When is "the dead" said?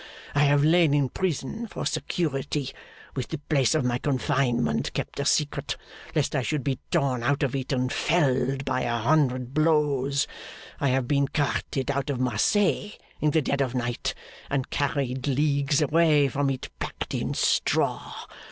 13.29-13.61